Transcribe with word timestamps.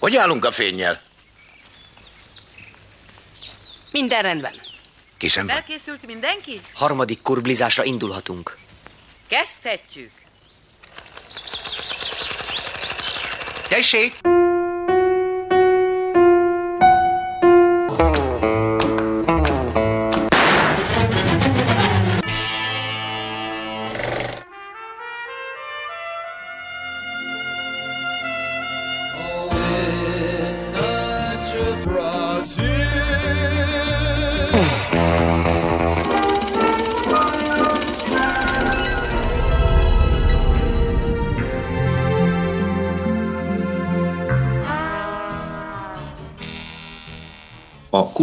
Hogy 0.00 0.16
állunk 0.16 0.44
a 0.44 0.50
fényjel? 0.50 1.00
Minden 3.92 4.22
rendben. 4.22 4.52
Készen 5.16 5.46
van? 5.46 5.54
Felkészült 5.56 6.06
mindenki? 6.06 6.60
Harmadik 6.74 7.22
kurblizásra 7.22 7.84
indulhatunk. 7.84 8.56
Kezdhetjük. 9.28 10.10
Tessék! 13.68 14.33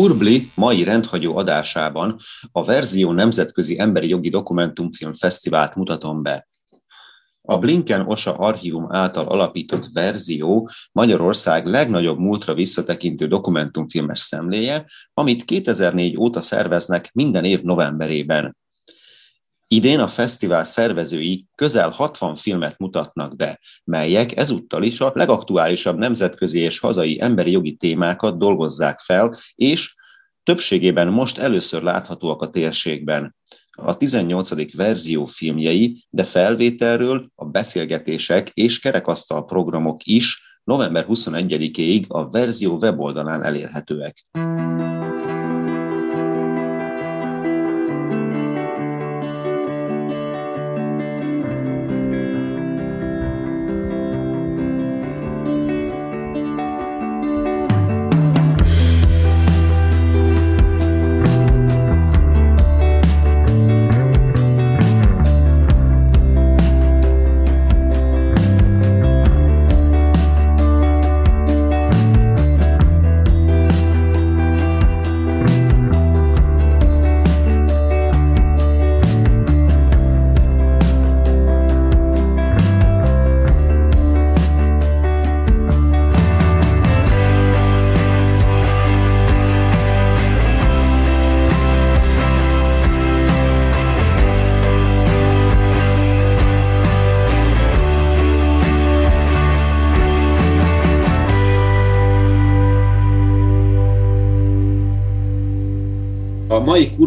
Kurbli 0.02 0.52
mai 0.56 0.84
rendhagyó 0.84 1.38
adásában 1.38 2.18
a 2.52 2.64
Verzió 2.64 3.12
Nemzetközi 3.12 3.80
Emberi 3.80 4.08
Jogi 4.08 4.30
Dokumentumfilm 4.30 5.14
Fesztivált 5.14 5.76
mutatom 5.76 6.24
be. 6.24 6.48
A 7.42 7.58
Blinken 7.58 8.02
Osa 8.08 8.34
Archívum 8.34 8.88
által 8.90 9.28
alapított 9.28 9.88
Verzió 9.94 10.70
Magyarország 10.92 11.66
legnagyobb 11.66 12.18
múltra 12.18 12.54
visszatekintő 12.54 13.28
dokumentumfilmes 13.28 14.20
szemléje, 14.20 14.86
amit 15.14 15.46
2004 15.46 16.18
óta 16.18 16.42
szerveznek 16.42 17.10
minden 17.14 17.44
év 17.44 17.62
novemberében. 17.62 18.58
Idén 19.74 20.00
a 20.00 20.08
fesztivál 20.08 20.64
szervezői 20.64 21.46
közel 21.56 21.90
60 21.90 22.36
filmet 22.36 22.78
mutatnak 22.78 23.36
be, 23.36 23.60
melyek 23.84 24.38
ezúttal 24.38 24.84
is 24.84 25.00
a 25.00 25.12
legaktuálisabb 25.16 25.98
nemzetközi 25.98 26.60
és 26.60 26.80
hazai 26.80 27.22
emberi 27.22 27.52
jogi 27.52 27.76
témákat 27.76 28.38
dolgozzák 28.38 29.00
fel, 29.00 29.38
és 29.56 29.96
többségében 30.44 31.08
most 31.08 31.38
először 31.38 31.82
láthatóak 31.82 32.42
a 32.42 32.50
térségben. 32.50 33.36
A 33.72 33.98
18. 33.98 34.76
verzió 34.76 35.26
filmjei, 35.26 36.06
de 36.10 36.24
felvételről 36.24 37.26
a 37.36 37.46
beszélgetések 37.46 38.52
és 38.54 38.80
kerekasztal 38.80 39.46
programok 39.46 40.04
is 40.04 40.42
november 40.64 41.06
21-ig 41.10 42.08
a 42.08 42.30
verzió 42.30 42.78
weboldalán 42.78 43.44
elérhetőek. 43.44 44.26
A 44.32 44.51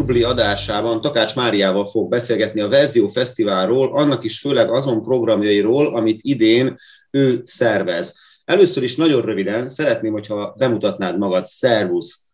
Kurbli 0.05 0.23
adásában 0.23 1.01
Takács 1.01 1.35
Máriával 1.35 1.87
fog 1.87 2.09
beszélgetni 2.09 2.61
a 2.61 2.69
Verzió 2.69 3.09
Fesztiválról, 3.09 3.97
annak 3.97 4.25
is 4.25 4.41
főleg 4.41 4.71
azon 4.71 5.03
programjairól, 5.03 5.97
amit 5.97 6.21
idén 6.23 6.77
ő 7.11 7.43
szervez. 7.45 8.21
Először 8.45 8.83
is 8.83 8.97
nagyon 8.97 9.23
röviden 9.23 9.69
szeretném, 9.69 10.13
hogyha 10.13 10.55
bemutatnád 10.59 11.19
magad. 11.19 11.47
Szervusz! 11.47 12.25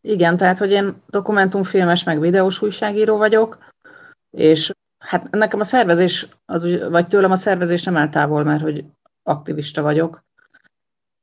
Igen, 0.00 0.36
tehát, 0.36 0.58
hogy 0.58 0.70
én 0.70 1.02
dokumentumfilmes, 1.06 2.04
meg 2.04 2.20
videós 2.20 2.62
újságíró 2.62 3.16
vagyok, 3.16 3.58
és 4.30 4.70
hát 4.98 5.30
nekem 5.30 5.60
a 5.60 5.64
szervezés, 5.64 6.26
az, 6.44 6.88
vagy 6.88 7.06
tőlem 7.06 7.30
a 7.30 7.36
szervezés 7.36 7.82
nem 7.82 7.96
áll 7.96 8.08
távol, 8.08 8.44
mert 8.44 8.62
hogy 8.62 8.84
aktivista 9.22 9.82
vagyok 9.82 10.24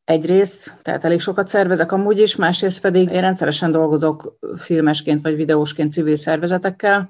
egyrészt, 0.07 0.73
tehát 0.81 1.03
elég 1.03 1.19
sokat 1.19 1.47
szervezek 1.47 1.91
amúgy 1.91 2.19
is, 2.19 2.35
másrészt 2.35 2.81
pedig 2.81 3.09
én 3.09 3.22
rendszeresen 3.22 3.72
dolgozok 3.72 4.38
filmesként 4.57 5.22
vagy 5.22 5.35
videósként 5.35 5.91
civil 5.91 6.18
szervezetekkel, 6.18 7.09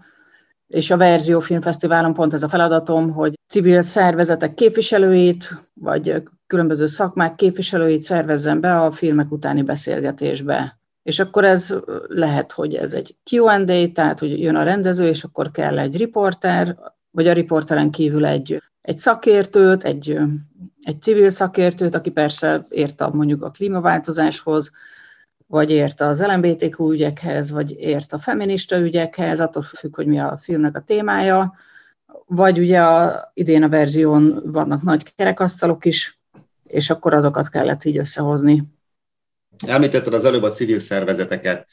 és 0.68 0.92
a 0.92 0.98
Verzió 0.98 1.40
Filmfesztiválon 1.40 2.14
pont 2.14 2.34
ez 2.34 2.44
a 2.44 2.48
feladatom, 2.48 3.12
hogy 3.12 3.34
civil 3.48 3.82
szervezetek 3.82 4.54
képviselőit, 4.54 5.50
vagy 5.74 6.24
különböző 6.48 6.86
szakmák 6.86 7.36
képviselőit 7.36 8.02
szervezzem 8.02 8.62
be 8.62 8.82
a 8.82 8.92
filmek 8.92 9.32
utáni 9.32 9.62
beszélgetésbe. 9.62 10.80
És 11.04 11.20
akkor 11.20 11.44
ez 11.44 11.76
lehet, 12.08 12.52
hogy 12.52 12.76
ez 12.76 12.94
egy 12.94 13.16
Q&A, 13.32 13.92
tehát 13.94 14.20
hogy 14.20 14.40
jön 14.40 14.56
a 14.56 14.64
rendező, 14.64 15.06
és 15.08 15.24
akkor 15.24 15.52
kell 15.52 15.80
egy 15.80 15.98
riporter, 15.98 16.78
vagy 17.12 17.28
a 17.28 17.34
riporteren 17.34 17.92
kívül 17.92 18.26
egy, 18.26 18.62
egy 18.82 18.98
szakértőt, 18.98 19.84
egy 19.84 20.20
egy 20.84 21.02
civil 21.02 21.30
szakértőt, 21.30 21.96
aki 21.96 22.10
persze 22.10 22.68
ért 22.70 23.14
mondjuk 23.14 23.44
a 23.44 23.52
klímaváltozáshoz, 23.52 24.72
vagy 25.48 25.72
ért 25.72 26.02
az 26.02 26.24
LMBTQ 26.24 26.92
ügyekhez, 26.92 27.52
vagy 27.52 27.72
ért 27.72 28.14
a 28.14 28.20
feminista 28.20 28.80
ügyekhez, 28.80 29.40
attól 29.40 29.62
függ, 29.62 29.96
hogy 29.96 30.08
mi 30.08 30.20
a 30.20 30.38
filmnek 30.38 30.78
a 30.78 30.82
témája, 30.82 31.54
vagy 32.26 32.60
ugye 32.60 32.82
a, 32.82 33.32
idén 33.34 33.64
a 33.64 33.70
verzión 33.70 34.42
vannak 34.46 34.82
nagy 34.82 35.16
kerekasztalok 35.16 35.86
is, 35.86 36.20
és 36.64 36.90
akkor 36.90 37.14
azokat 37.14 37.50
kellett 37.50 37.84
így 37.84 37.98
összehozni. 37.98 38.64
Említetted 39.66 40.14
az 40.14 40.26
előbb 40.26 40.44
a 40.44 40.50
civil 40.50 40.80
szervezeteket. 40.80 41.68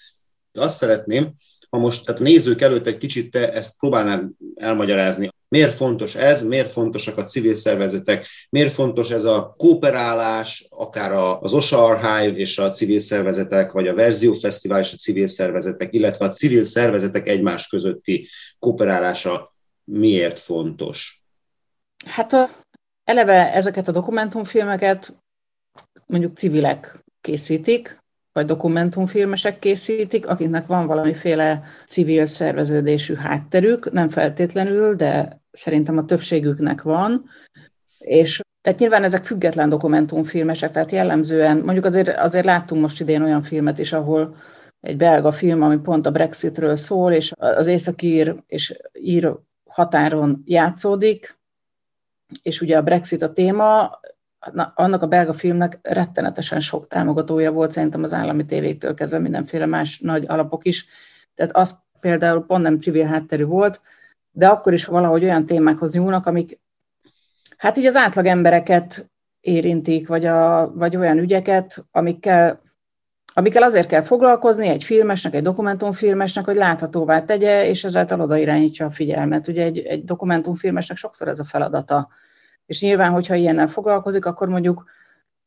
Azt 0.53 0.77
szeretném, 0.77 1.35
ha 1.75 1.81
most 1.81 2.05
tehát 2.05 2.21
a 2.21 2.25
nézők 2.25 2.61
előtt 2.61 2.87
egy 2.87 2.97
kicsit 2.97 3.31
te 3.31 3.53
ezt 3.53 3.79
próbálnád 3.79 4.31
elmagyarázni. 4.55 5.29
Miért 5.49 5.77
fontos 5.77 6.15
ez, 6.15 6.43
miért 6.43 6.73
fontosak 6.73 7.19
a 7.19 7.25
civil 7.25 7.57
szervezetek, 7.57 8.27
miért 8.51 8.73
fontos 8.73 9.11
ez 9.11 9.25
a 9.25 9.55
kooperálás, 9.59 10.67
akár 10.71 11.13
az 11.13 11.53
OSA 11.53 11.85
Archive 11.85 12.37
és 12.37 12.59
a 12.59 12.71
civil 12.71 13.01
szervezetek, 13.01 13.73
vagy 13.73 13.89
a 13.89 13.95
Verzió 13.95 14.35
Fesztivál 14.35 14.81
és 14.81 14.93
a 14.93 14.97
civil 14.97 15.27
szervezetek, 15.27 15.95
illetve 15.95 16.25
a 16.25 16.31
civil 16.31 16.65
szervezetek 16.65 17.29
egymás 17.29 17.67
közötti 17.67 18.29
kooperálása 18.59 19.55
miért 19.85 20.39
fontos? 20.39 21.23
Hát 22.07 22.37
eleve 23.05 23.53
ezeket 23.53 23.89
a 23.89 23.93
dokumentumfilmeket 23.93 25.17
mondjuk 26.07 26.37
civilek 26.37 27.05
készítik, 27.21 28.04
vagy 28.35 28.47
dokumentumfilmesek 28.47 29.59
készítik, 29.59 30.27
akiknek 30.27 30.67
van 30.67 30.87
valamiféle 30.87 31.63
civil 31.87 32.27
szerveződésű 32.27 33.15
hátterük, 33.15 33.93
nem 33.93 34.09
feltétlenül, 34.09 34.95
de 34.95 35.41
szerintem 35.51 35.99
a 35.99 36.05
többségüknek 36.05 36.83
van, 36.83 37.25
és 37.99 38.41
tehát 38.61 38.79
nyilván 38.79 39.05
ezek 39.05 39.25
független 39.25 39.69
dokumentumfilmesek, 39.69 40.71
tehát 40.71 40.93
jellemzően, 40.93 41.57
mondjuk 41.57 41.85
azért, 41.85 42.09
azért 42.09 42.45
láttunk 42.45 42.83
most 42.83 43.01
idén 43.01 43.23
olyan 43.23 43.43
filmet 43.43 43.79
is, 43.79 43.93
ahol 43.93 44.37
egy 44.81 44.97
belga 44.97 45.33
film, 45.33 45.63
ami 45.63 45.79
pont 45.79 46.07
a 46.07 46.11
Brexitről 46.11 46.77
szól, 46.77 47.13
és 47.13 47.33
az 47.37 47.67
északír 47.67 48.37
és 48.47 48.79
ír 48.93 49.39
határon 49.65 50.43
játszódik, 50.45 51.39
és 52.43 52.61
ugye 52.61 52.77
a 52.77 52.83
Brexit 52.83 53.23
a 53.23 53.33
téma, 53.33 54.01
na, 54.53 54.73
annak 54.77 55.03
a 55.03 55.07
belga 55.07 55.33
filmnek 55.33 55.79
rettenetesen 55.83 56.61
sok 56.61 56.87
támogatója 56.87 57.53
volt, 57.53 57.71
szerintem 57.71 58.03
az 58.03 58.13
állami 58.13 58.45
tévéktől 58.45 58.95
kezdve 58.95 59.19
mindenféle 59.19 59.67
más 59.67 60.01
nagy 60.01 60.25
alapok 60.27 60.65
is. 60.67 60.87
Tehát 61.35 61.57
az 61.57 61.79
például 62.01 62.47
pont 62.47 62.63
nem 62.63 62.79
civil 62.79 63.07
hátterű 63.07 63.45
volt, 63.45 63.81
de 64.31 64.49
akkor 64.49 64.73
is 64.73 64.85
valahogy 64.85 65.25
olyan 65.25 65.47
témákhoz 65.47 65.93
nyúlnak, 65.93 66.27
amik 66.27 66.59
hát 67.57 67.79
így 67.79 67.87
az 67.87 67.97
átlag 67.97 68.27
embereket 68.27 69.11
érintik, 69.41 70.09
vagy, 70.09 70.25
a, 70.25 70.73
vagy 70.75 70.97
olyan 70.97 71.19
ügyeket, 71.19 71.85
amikkel, 71.91 72.61
amikkel 73.35 73.63
azért 73.63 73.89
kell 73.89 74.03
foglalkozni 74.03 74.69
egy 74.69 74.85
filmesnek, 74.85 75.35
egy 75.35 75.43
dokumentumfilmesnek, 75.43 76.45
hogy 76.45 76.57
láthatóvá 76.57 77.23
tegye, 77.23 77.69
és 77.69 77.85
ezáltal 77.85 78.21
odairányítsa 78.21 78.85
a 78.85 78.91
figyelmet. 78.91 79.49
Ugye 79.49 79.63
egy, 79.63 79.79
egy 79.79 80.05
dokumentumfilmesnek 80.05 80.97
sokszor 80.97 81.29
ez 81.29 81.39
a 81.39 81.45
feladata. 81.45 82.09
És 82.67 82.81
nyilván, 82.81 83.13
hogyha 83.13 83.35
ilyennel 83.35 83.69
foglalkozik, 83.69 84.27
akkor 84.27 84.49
mondjuk 84.49 84.85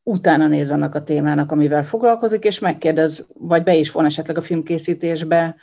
utána 0.02 0.46
néz 0.46 0.70
annak 0.70 0.94
a 0.94 1.02
témának, 1.02 1.52
amivel 1.52 1.84
foglalkozik, 1.84 2.44
és 2.44 2.58
megkérdez, 2.58 3.26
vagy 3.38 3.62
be 3.62 3.74
is 3.74 3.90
von 3.90 4.04
esetleg 4.04 4.36
a 4.36 4.42
filmkészítésbe, 4.42 5.56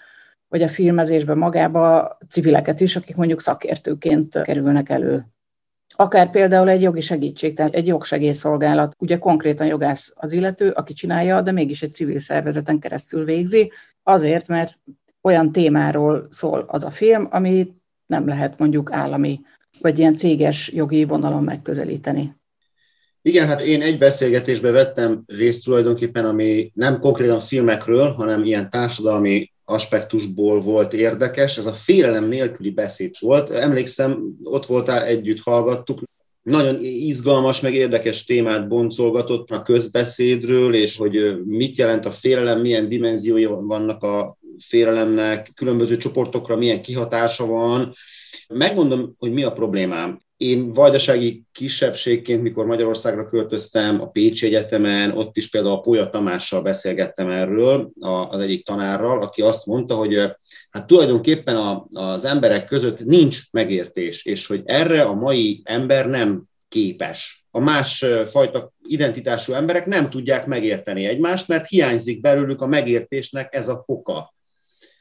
vagy 0.48 0.62
a 0.62 0.68
filmezésbe 0.68 1.34
magába 1.34 2.18
civileket 2.30 2.80
is, 2.80 2.96
akik 2.96 3.16
mondjuk 3.16 3.42
szakértőként 3.42 4.42
kerülnek 4.42 4.90
elő. 4.90 5.25
Akár 5.96 6.30
például 6.30 6.69
egy 6.69 6.81
jogi 6.81 7.02
segítség, 7.02 7.56
tehát 7.56 7.74
egy 7.74 7.88
jogsegélyszolgálat, 7.88 8.96
ugye 9.00 9.18
konkrétan 9.18 9.68
jogász 9.68 10.13
az 10.16 10.31
illető, 10.31 10.69
aki 10.69 10.94
csinálja, 10.94 11.42
de 11.42 11.52
mégis 11.52 11.81
egy 11.81 11.94
civil 11.94 12.19
szervezeten 12.19 12.80
keresztül 12.80 13.25
végzi, 13.25 13.72
azért, 14.04 14.48
mert 14.48 14.80
olyan 15.22 15.52
témáról 15.52 16.28
szól 16.30 16.66
az 16.68 16.84
a 16.84 16.90
film, 16.90 17.28
ami 17.31 17.74
nem 18.06 18.28
lehet 18.28 18.60
mondjuk 18.60 18.92
állami, 18.92 19.42
vagy 19.81 20.00
ilyen 20.00 20.16
céges 20.16 20.72
jogi 20.74 21.04
vonalon 21.04 21.44
megközelíteni. 21.44 22.36
Igen, 23.22 23.48
hát 23.48 23.62
én 23.62 23.81
egy 23.81 23.98
beszélgetésbe 23.98 24.72
vettem 24.72 25.24
részt 25.27 25.63
tulajdonképpen, 25.63 26.25
ami 26.25 26.72
nem 26.74 27.00
konkrétan 27.00 27.39
filmekről, 27.39 28.12
hanem 28.12 28.44
ilyen 28.44 28.69
társadalmi 28.69 29.51
aspektusból 29.66 30.62
volt 30.62 30.94
érdekes. 30.94 31.57
Ez 31.57 31.66
a 31.66 31.74
félelem 31.74 32.27
nélküli 32.27 32.69
beszéd 32.69 33.13
volt. 33.19 33.50
Emlékszem, 33.50 34.24
ott 34.44 34.66
voltál, 34.66 35.04
együtt 35.04 35.39
hallgattuk. 35.39 36.01
Nagyon 36.42 36.78
izgalmas, 36.81 37.60
meg 37.60 37.74
érdekes 37.74 38.24
témát 38.24 38.68
boncolgatott 38.68 39.50
a 39.51 39.62
közbeszédről, 39.62 40.74
és 40.74 40.98
hogy 40.98 41.44
mit 41.45 41.78
jelent 41.78 42.06
a 42.06 42.12
félelem, 42.12 42.62
milyen 42.62 42.89
dimenziói 42.89 43.45
vannak 43.45 44.04
a 44.04 44.38
félelemnek, 44.60 45.52
különböző 45.56 45.98
csoportokra 45.98 46.56
milyen 46.56 46.81
kihatása 46.81 47.46
van. 47.46 47.94
Megmondom, 48.48 49.16
hogy 49.18 49.34
mi 49.34 49.44
a 49.44 49.52
problémám 49.52 50.24
én 50.38 50.72
vajdasági 50.72 51.44
kisebbségként, 51.52 52.42
mikor 52.42 52.66
Magyarországra 52.66 53.30
költöztem 53.30 54.02
a 54.02 54.10
Pécsi 54.10 54.46
Egyetemen, 54.46 55.12
ott 55.12 55.38
is 55.38 55.50
például 55.50 55.74
a 55.74 55.80
Pólya 55.80 56.10
Tamással 56.10 56.62
beszélgettem 56.62 57.30
erről, 57.30 57.92
az 58.30 58.42
egyik 58.42 58.66
tanárral, 58.66 59.22
aki 59.22 59.42
azt 59.42 59.66
mondta, 59.66 59.96
hogy 59.96 60.16
hát 60.69 60.88
tulajdonképpen 60.88 61.56
a, 61.56 61.86
az 61.94 62.25
emberek 62.25 62.66
között 62.66 63.06
nincs 63.06 63.40
megértés, 63.52 64.25
és 64.25 64.48
hogy 64.48 64.62
erre 64.66 65.02
a 65.02 65.13
mai 65.13 65.62
ember 65.63 66.07
nem 66.07 66.44
képes. 66.68 67.46
A 67.52 67.60
más 67.60 68.06
fajta 68.25 68.74
identitású 68.88 69.54
emberek 69.54 69.86
nem 69.86 70.10
tudják 70.10 70.46
megérteni 70.46 71.06
egymást, 71.06 71.48
mert 71.48 71.68
hiányzik 71.68 72.22
belőlük 72.22 72.62
a 72.62 72.68
megértésnek 72.68 73.56
ez 73.56 73.68
a 73.68 73.84
foka. 73.86 74.35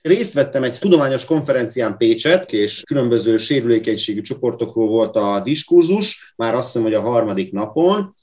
Részt 0.09 0.33
vettem 0.33 0.63
egy 0.63 0.79
tudományos 0.79 1.25
konferencián 1.25 1.97
Pécset, 1.97 2.53
és 2.53 2.83
különböző 2.83 3.37
sérülékenységű 3.37 4.21
csoportokról 4.21 4.89
volt 4.89 5.17
a 5.17 5.41
diskurzus, 5.41 6.35
már 6.37 6.55
azt 6.55 6.67
hiszem, 6.67 6.83
hogy 6.83 6.95
a 6.95 7.01
harmadik 7.01 7.53
napon, 7.53 8.15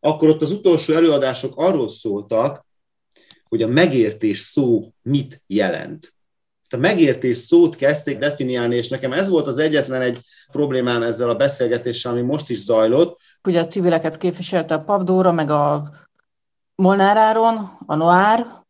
akkor 0.00 0.28
ott 0.28 0.42
az 0.42 0.50
utolsó 0.50 0.94
előadások 0.94 1.52
arról 1.56 1.88
szóltak, 1.88 2.66
hogy 3.48 3.62
a 3.62 3.68
megértés 3.68 4.38
szó 4.38 4.92
mit 5.02 5.42
jelent. 5.46 6.14
A 6.70 6.76
megértés 6.76 7.36
szót 7.36 7.76
kezdték 7.76 8.18
definiálni, 8.18 8.76
és 8.76 8.88
nekem 8.88 9.12
ez 9.12 9.28
volt 9.28 9.46
az 9.46 9.58
egyetlen 9.58 10.00
egy 10.00 10.20
problémám 10.52 11.02
ezzel 11.02 11.28
a 11.28 11.36
beszélgetéssel, 11.36 12.12
ami 12.12 12.20
most 12.22 12.50
is 12.50 12.58
zajlott. 12.58 13.20
Ugye 13.44 13.60
a 13.60 13.66
civileket 13.66 14.16
képviselte 14.16 14.74
a 14.74 14.84
Pabdóra, 14.84 15.32
meg 15.32 15.50
a 15.50 15.90
Molnár 16.74 17.16
Áron, 17.16 17.76
a 17.86 17.94
Noár, 17.94 18.63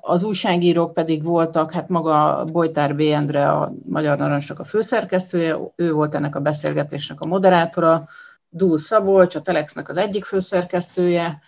az 0.00 0.22
újságírók 0.22 0.94
pedig 0.94 1.22
voltak, 1.22 1.72
hát 1.72 1.88
maga 1.88 2.44
Bojtár 2.44 2.96
B. 2.96 3.00
Endre, 3.00 3.48
a 3.48 3.72
Magyar 3.86 4.18
Narancsnak 4.18 4.58
a 4.58 4.64
főszerkesztője, 4.64 5.56
ő 5.76 5.92
volt 5.92 6.14
ennek 6.14 6.36
a 6.36 6.40
beszélgetésnek 6.40 7.20
a 7.20 7.26
moderátora, 7.26 8.08
Dúl 8.48 8.78
Szabolcs, 8.78 9.34
a 9.34 9.42
Telexnek 9.42 9.88
az 9.88 9.96
egyik 9.96 10.24
főszerkesztője, 10.24 11.42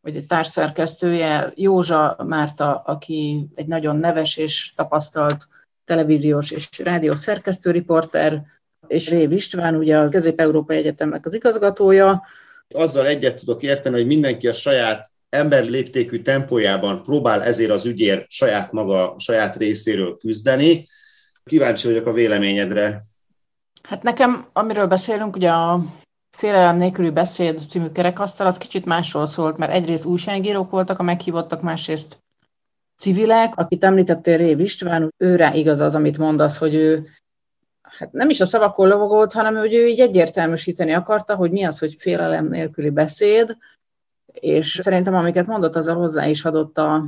vagy 0.00 0.16
egy 0.16 0.26
társszerkesztője, 0.26 1.52
Józsa 1.54 2.16
Márta, 2.26 2.82
aki 2.86 3.48
egy 3.54 3.66
nagyon 3.66 3.96
neves 3.96 4.36
és 4.36 4.72
tapasztalt 4.74 5.48
televíziós 5.84 6.50
és 6.50 6.68
rádiós 6.78 7.18
szerkesztőriporter, 7.18 8.42
és 8.86 9.10
Rév 9.10 9.32
István, 9.32 9.74
ugye 9.74 9.96
az 9.98 10.10
Közép-Európai 10.10 10.76
Egyetemnek 10.76 11.26
az 11.26 11.34
igazgatója. 11.34 12.22
Azzal 12.74 13.06
egyet 13.06 13.38
tudok 13.38 13.62
érteni, 13.62 13.96
hogy 13.96 14.06
mindenki 14.06 14.48
a 14.48 14.52
saját 14.52 15.10
ember 15.28 15.64
léptékű 15.64 16.22
tempójában 16.22 17.02
próbál 17.02 17.42
ezért 17.42 17.70
az 17.70 17.86
ügyért 17.86 18.30
saját 18.30 18.72
maga, 18.72 19.14
saját 19.18 19.56
részéről 19.56 20.16
küzdeni. 20.16 20.86
Kíváncsi 21.44 21.86
vagyok 21.86 22.06
a 22.06 22.12
véleményedre. 22.12 23.02
Hát 23.82 24.02
nekem, 24.02 24.48
amiről 24.52 24.86
beszélünk, 24.86 25.36
ugye 25.36 25.50
a 25.50 25.80
Félelem 26.36 26.76
nélküli 26.76 27.10
beszéd 27.10 27.58
című 27.68 27.88
kerekasztal, 27.88 28.46
az 28.46 28.58
kicsit 28.58 28.84
másról 28.84 29.26
szólt, 29.26 29.56
mert 29.56 29.72
egyrészt 29.72 30.04
újságírók 30.04 30.70
voltak 30.70 30.98
a 30.98 31.02
meghívottak, 31.02 31.62
másrészt 31.62 32.16
civilek, 32.96 33.56
akit 33.56 33.84
említettél 33.84 34.36
Rév 34.36 34.60
István, 34.60 35.14
őre 35.16 35.54
igaz 35.54 35.80
az, 35.80 35.94
amit 35.94 36.18
mondasz, 36.18 36.56
hogy 36.56 36.74
ő 36.74 37.08
hát 37.82 38.12
nem 38.12 38.30
is 38.30 38.40
a 38.40 38.46
szavakon 38.46 38.88
lovagolt, 38.88 39.32
hanem 39.32 39.56
hogy 39.56 39.74
ő 39.74 39.86
így 39.86 40.00
egyértelműsíteni 40.00 40.92
akarta, 40.92 41.34
hogy 41.34 41.50
mi 41.50 41.64
az, 41.64 41.78
hogy 41.78 41.94
félelem 41.98 42.48
nélküli 42.48 42.90
beszéd, 42.90 43.56
és 44.40 44.80
szerintem 44.82 45.14
amiket 45.14 45.46
mondott, 45.46 45.76
azzal 45.76 45.96
hozzá 45.96 46.26
is 46.26 46.44
adott 46.44 46.78
a, 46.78 47.04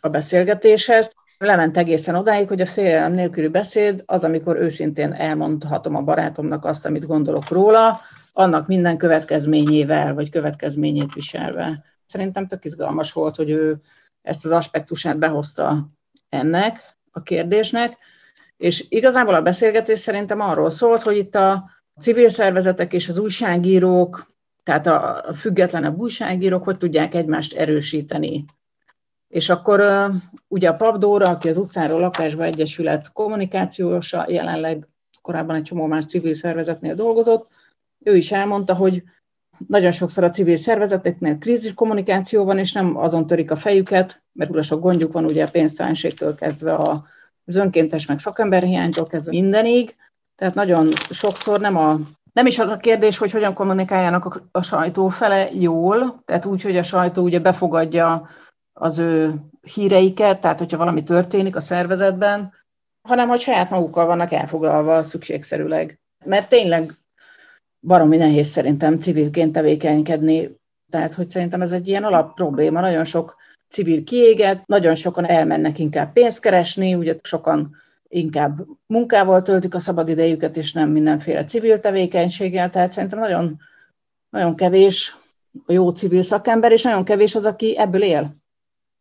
a 0.00 0.08
beszélgetéshez. 0.08 1.12
Lement 1.38 1.76
egészen 1.76 2.14
odáig, 2.14 2.48
hogy 2.48 2.60
a 2.60 2.66
félelem 2.66 3.12
nélküli 3.12 3.48
beszéd 3.48 4.02
az, 4.06 4.24
amikor 4.24 4.56
őszintén 4.56 5.12
elmondhatom 5.12 5.94
a 5.94 6.02
barátomnak 6.02 6.64
azt, 6.64 6.86
amit 6.86 7.06
gondolok 7.06 7.48
róla, 7.48 8.00
annak 8.32 8.66
minden 8.66 8.96
következményével, 8.96 10.14
vagy 10.14 10.30
következményét 10.30 11.12
viselve. 11.12 11.84
Szerintem 12.06 12.46
tök 12.46 12.64
izgalmas 12.64 13.12
volt, 13.12 13.36
hogy 13.36 13.50
ő 13.50 13.78
ezt 14.22 14.44
az 14.44 14.50
aspektusát 14.50 15.18
behozta 15.18 15.88
ennek 16.28 16.96
a 17.10 17.22
kérdésnek, 17.22 17.96
és 18.56 18.86
igazából 18.88 19.34
a 19.34 19.42
beszélgetés 19.42 19.98
szerintem 19.98 20.40
arról 20.40 20.70
szólt, 20.70 21.02
hogy 21.02 21.16
itt 21.16 21.34
a 21.34 21.70
civil 22.00 22.28
szervezetek 22.28 22.92
és 22.92 23.08
az 23.08 23.18
újságírók 23.18 24.26
tehát 24.66 24.86
a, 24.86 25.24
függetlenebb 25.34 25.98
újságírók 25.98 26.64
hogy 26.64 26.76
tudják 26.76 27.14
egymást 27.14 27.54
erősíteni. 27.54 28.44
És 29.28 29.48
akkor 29.48 30.10
ugye 30.48 30.68
a 30.68 30.74
Pabdóra, 30.74 31.28
aki 31.28 31.48
az 31.48 31.56
utcáról 31.56 32.00
lakásba 32.00 32.44
egyesület 32.44 33.12
kommunikációsa, 33.12 34.24
jelenleg 34.28 34.88
korábban 35.22 35.56
egy 35.56 35.62
csomó 35.62 35.86
más 35.86 36.06
civil 36.06 36.34
szervezetnél 36.34 36.94
dolgozott, 36.94 37.48
ő 38.04 38.16
is 38.16 38.32
elmondta, 38.32 38.74
hogy 38.74 39.02
nagyon 39.66 39.90
sokszor 39.90 40.24
a 40.24 40.30
civil 40.30 40.56
szervezeteknél 40.56 41.38
krízis 41.38 41.74
kommunikáció 41.74 42.44
van, 42.44 42.58
és 42.58 42.72
nem 42.72 42.96
azon 42.96 43.26
törik 43.26 43.50
a 43.50 43.56
fejüket, 43.56 44.22
mert 44.32 44.50
ura 44.50 44.62
sok 44.62 44.80
gondjuk 44.80 45.12
van 45.12 45.24
ugye 45.24 45.44
a 45.44 45.50
pénztelenségtől 45.50 46.34
kezdve 46.34 46.74
az 47.44 47.54
önkéntes 47.54 48.06
meg 48.06 48.18
szakemberhiánytól 48.18 49.06
kezdve 49.06 49.30
mindenig, 49.30 49.96
tehát 50.36 50.54
nagyon 50.54 50.92
sokszor 51.10 51.60
nem 51.60 51.76
a 51.76 51.98
nem 52.36 52.46
is 52.46 52.58
az 52.58 52.70
a 52.70 52.76
kérdés, 52.76 53.18
hogy 53.18 53.30
hogyan 53.30 53.54
kommunikáljanak 53.54 54.42
a, 54.52 54.62
sajtó 54.62 55.08
fele 55.08 55.48
jól, 55.52 56.22
tehát 56.24 56.44
úgy, 56.44 56.62
hogy 56.62 56.76
a 56.76 56.82
sajtó 56.82 57.22
ugye 57.22 57.38
befogadja 57.38 58.28
az 58.72 58.98
ő 58.98 59.34
híreiket, 59.74 60.40
tehát 60.40 60.58
hogyha 60.58 60.76
valami 60.76 61.02
történik 61.02 61.56
a 61.56 61.60
szervezetben, 61.60 62.52
hanem 63.08 63.28
hogy 63.28 63.38
saját 63.38 63.70
magukkal 63.70 64.06
vannak 64.06 64.32
elfoglalva 64.32 65.02
szükségszerűleg. 65.02 66.00
Mert 66.24 66.48
tényleg 66.48 66.92
baromi 67.86 68.16
nehéz 68.16 68.48
szerintem 68.48 68.98
civilként 68.98 69.52
tevékenykedni, 69.52 70.56
tehát 70.90 71.14
hogy 71.14 71.30
szerintem 71.30 71.62
ez 71.62 71.72
egy 71.72 71.88
ilyen 71.88 72.04
alap 72.04 72.34
probléma. 72.34 72.80
Nagyon 72.80 73.04
sok 73.04 73.36
civil 73.68 74.04
kiéget, 74.04 74.66
nagyon 74.66 74.94
sokan 74.94 75.26
elmennek 75.26 75.78
inkább 75.78 76.12
pénzt 76.12 76.40
keresni, 76.40 76.94
ugye 76.94 77.16
sokan 77.22 77.76
inkább 78.08 78.66
munkával 78.86 79.42
töltik 79.42 79.74
a 79.74 79.80
szabadidejüket, 79.80 80.56
és 80.56 80.72
nem 80.72 80.90
mindenféle 80.90 81.44
civil 81.44 81.80
tevékenységgel, 81.80 82.70
tehát 82.70 82.92
szerintem 82.92 83.18
nagyon, 83.18 83.60
nagyon 84.30 84.56
kevés 84.56 85.16
a 85.66 85.72
jó 85.72 85.90
civil 85.90 86.22
szakember, 86.22 86.72
és 86.72 86.82
nagyon 86.82 87.04
kevés 87.04 87.34
az, 87.34 87.46
aki 87.46 87.78
ebből 87.78 88.02
él. 88.02 88.34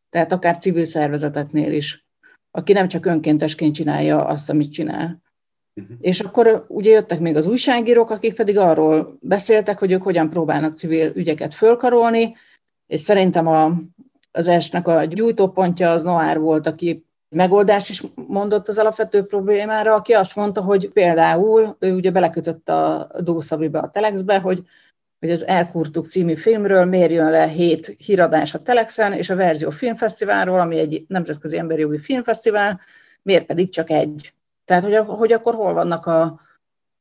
Tehát 0.09 0.31
akár 0.31 0.57
civil 0.57 0.85
szervezeteknél 0.85 1.73
is, 1.73 2.05
aki 2.51 2.73
nem 2.73 2.87
csak 2.87 3.05
önkéntesként 3.05 3.75
csinálja 3.75 4.25
azt, 4.25 4.49
amit 4.49 4.71
csinál. 4.71 5.23
Uh-huh. 5.81 5.97
És 5.99 6.19
akkor 6.19 6.65
ugye 6.67 6.91
jöttek 6.91 7.19
még 7.19 7.35
az 7.35 7.45
újságírók, 7.45 8.09
akik 8.09 8.35
pedig 8.35 8.57
arról 8.57 9.17
beszéltek, 9.21 9.77
hogy 9.77 9.91
ők 9.91 10.01
hogyan 10.01 10.29
próbálnak 10.29 10.77
civil 10.77 11.11
ügyeket 11.15 11.53
fölkarolni, 11.53 12.35
és 12.87 12.99
szerintem 12.99 13.47
a, 13.47 13.71
az 14.31 14.47
esnek 14.47 14.87
a 14.87 15.03
gyújtópontja 15.03 15.91
az 15.91 16.03
Noár 16.03 16.39
volt, 16.39 16.67
aki 16.67 17.05
megoldást 17.35 17.89
is 17.89 18.03
mondott 18.15 18.67
az 18.67 18.77
alapvető 18.77 19.23
problémára, 19.23 19.93
aki 19.93 20.13
azt 20.13 20.35
mondta, 20.35 20.61
hogy 20.61 20.89
például 20.89 21.75
ő 21.79 21.93
ugye 21.93 22.11
belekötött 22.11 22.69
a 22.69 23.09
Dószavibe 23.19 23.79
a 23.79 23.89
Telexbe, 23.89 24.39
hogy, 24.39 24.61
hogy 25.19 25.29
az 25.29 25.45
Elkurtuk 25.45 26.05
című 26.05 26.35
filmről 26.35 26.85
miért 26.85 27.11
jön 27.11 27.31
le 27.31 27.47
hét 27.47 27.95
híradás 27.97 28.53
a 28.53 28.61
Telexen, 28.61 29.13
és 29.13 29.29
a 29.29 29.35
Verzió 29.35 29.69
Filmfesztiválról, 29.69 30.59
ami 30.59 30.79
egy 30.79 31.05
nemzetközi 31.07 31.57
emberi 31.57 31.81
jogi 31.81 31.97
filmfesztivál, 31.97 32.79
miért 33.21 33.45
pedig 33.45 33.69
csak 33.69 33.89
egy. 33.89 34.33
Tehát, 34.65 34.83
hogy, 34.83 34.95
hogy 34.95 35.31
akkor 35.31 35.55
hol 35.55 35.73
vannak, 35.73 36.05
a, 36.05 36.39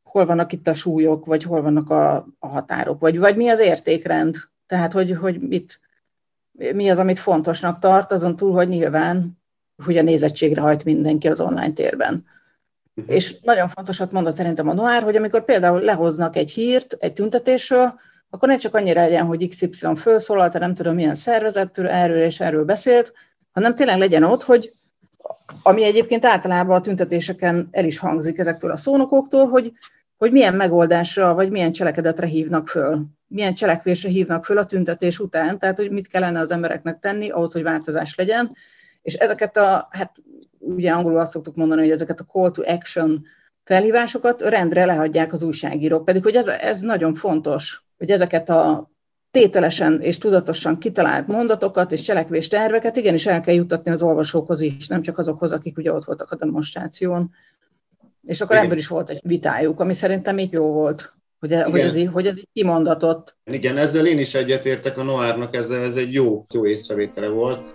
hol 0.05 0.27
vannak 0.27 0.53
itt 0.53 0.69
a 0.69 0.75
súlyok, 0.75 1.27
vagy 1.27 1.43
hol 1.43 1.63
vannak 1.63 1.91
a, 1.91 2.27
a 2.39 2.49
határok, 2.49 3.01
vagy, 3.01 3.19
vagy 3.19 3.37
mi 3.37 3.49
az 3.49 3.59
értékrend. 3.59 4.37
Tehát, 4.67 4.93
hogy, 4.93 5.13
hogy 5.13 5.41
mit, 5.41 5.81
mi 6.53 6.89
az, 6.89 6.99
amit 6.99 7.19
fontosnak 7.19 7.79
tart, 7.79 8.13
azon 8.13 8.37
túl, 8.37 8.53
hogy 8.53 8.69
nyilván, 8.69 9.43
hogy 9.85 9.97
a 9.97 10.03
nézettségre 10.03 10.61
hajt 10.61 10.85
mindenki 10.85 11.29
az 11.29 11.41
online 11.41 11.73
térben. 11.73 12.25
Uh-huh. 12.95 13.15
És 13.15 13.41
nagyon 13.41 13.69
fontosat 13.69 14.13
mondott 14.13 14.35
szerintem 14.35 14.69
a 14.69 14.73
Noár, 14.73 15.03
hogy 15.03 15.17
amikor 15.17 15.45
például 15.45 15.81
lehoznak 15.81 16.37
egy 16.37 16.51
hírt 16.51 16.93
egy 16.93 17.13
tüntetésről, 17.13 17.95
akkor 18.31 18.49
ne 18.49 18.57
csak 18.57 18.75
annyira 18.75 19.01
legyen, 19.01 19.27
hogy 19.27 19.49
XY 19.49 19.69
felszólalt, 19.95 20.59
nem 20.59 20.75
tudom 20.75 20.95
milyen 20.95 21.15
szervezettől, 21.15 21.89
erről 21.89 22.23
és 22.23 22.41
erről 22.41 22.65
beszélt, 22.65 23.13
hanem 23.53 23.75
tényleg 23.75 23.99
legyen 23.99 24.23
ott, 24.23 24.43
hogy 24.43 24.73
ami 25.63 25.85
egyébként 25.85 26.25
általában 26.25 26.77
a 26.77 26.81
tüntetéseken 26.81 27.69
el 27.71 27.85
is 27.85 27.99
hangzik 27.99 28.39
ezektől 28.39 28.71
a 28.71 28.77
szónokoktól, 28.77 29.49
hogy, 29.49 29.73
hogy 30.17 30.33
milyen 30.33 30.55
megoldásra, 30.55 31.35
vagy 31.35 31.51
milyen 31.51 31.73
cselekedetre 31.73 32.27
hívnak 32.27 32.69
föl, 32.69 33.05
milyen 33.27 33.55
cselekvésre 33.55 34.09
hívnak 34.09 34.45
föl 34.45 34.59
a 34.59 34.67
tüntetés 34.67 35.19
után, 35.19 35.59
tehát 35.59 35.77
hogy 35.77 35.91
mit 35.91 36.07
kellene 36.07 36.41
az 36.41 36.51
embereknek 36.51 36.99
tenni 36.99 37.31
ahhoz, 37.31 37.53
hogy 37.53 37.63
változás 37.63 38.15
legyen. 38.15 38.57
És 39.05 39.15
ezeket 39.15 39.57
a, 39.57 39.89
hát 39.91 40.17
ugye 40.59 40.93
angolul 40.93 41.19
azt 41.19 41.33
szoktuk 41.33 41.57
mondani, 41.57 41.81
hogy 41.81 41.91
ezeket 41.91 42.21
a 42.21 42.25
call 42.25 42.51
to 42.51 42.63
action 42.63 43.25
felhívásokat 43.65 44.41
rendre 44.41 44.85
lehagyják 44.85 45.33
az 45.33 45.43
újságírók. 45.43 46.05
Pedig, 46.05 46.23
hogy 46.23 46.35
ez, 46.35 46.47
ez 46.47 46.81
nagyon 46.81 47.15
fontos, 47.15 47.83
hogy 47.99 48.11
ezeket 48.11 48.49
a 48.49 48.91
tételesen 49.31 50.01
és 50.01 50.19
tudatosan 50.19 50.79
kitalált 50.79 51.27
mondatokat 51.27 51.93
és 51.93 52.01
cselekvés 52.01 52.49
terveket 52.49 52.97
igenis 52.97 53.27
el 53.27 53.41
kell 53.41 53.55
juttatni 53.55 53.91
az 53.91 54.03
olvasókhoz 54.03 54.61
is, 54.61 54.89
nem 54.89 55.03
csak 55.03 55.19
azokhoz, 55.19 55.53
akik 55.53 55.77
ugye 55.77 55.93
ott 55.93 56.05
voltak 56.05 56.31
a 56.31 56.37
demonstráción. 56.37 57.31
És 58.23 58.41
akkor 58.41 58.55
Igen. 58.55 58.67
ebből 58.67 58.79
is 58.79 58.87
volt 58.87 59.11
egy 59.11 59.21
vitájuk, 59.25 59.81
ami 59.81 59.95
szerintem 59.95 60.39
így 60.39 60.53
jó 60.53 60.73
volt, 60.73 61.15
hogy, 61.41 61.63
hogy, 61.63 61.81
ez, 61.81 62.07
hogy 62.13 62.27
ez 62.27 62.39
így 62.39 62.49
kimondatott. 62.53 63.37
Igen, 63.45 63.77
ezzel 63.77 64.07
én 64.07 64.19
is 64.19 64.35
egyetértek 64.35 64.99
a 64.99 65.03
Noárnak, 65.03 65.55
ez, 65.55 65.71
ez 65.71 65.97
egy 65.97 66.13
jó, 66.13 66.45
jó 66.53 66.67
észrevétele 66.67 67.29
volt. 67.29 67.75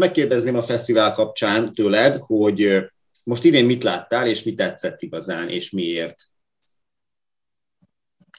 Megkérdezném 0.00 0.56
a 0.56 0.62
fesztivál 0.62 1.12
kapcsán 1.12 1.74
tőled, 1.74 2.16
hogy 2.20 2.86
most 3.24 3.44
idén 3.44 3.64
mit 3.64 3.84
láttál, 3.84 4.28
és 4.28 4.42
mi 4.42 4.54
tetszett 4.54 5.02
igazán, 5.02 5.48
és 5.48 5.70
miért? 5.70 6.16